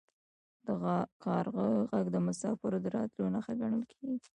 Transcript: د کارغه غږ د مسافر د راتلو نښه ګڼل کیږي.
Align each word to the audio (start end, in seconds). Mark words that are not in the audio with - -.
د 0.67 0.67
کارغه 1.23 1.65
غږ 1.91 2.05
د 2.15 2.17
مسافر 2.27 2.71
د 2.83 2.85
راتلو 2.95 3.25
نښه 3.35 3.53
ګڼل 3.61 3.83
کیږي. 3.91 4.29